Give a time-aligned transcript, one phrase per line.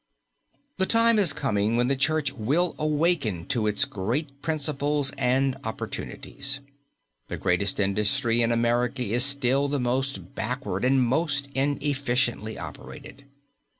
[0.77, 6.59] The time is coming when the Church will awake to its great principles and opportunities.
[7.27, 13.25] The greatest industry in America is still the most backward and most inefficiently operated.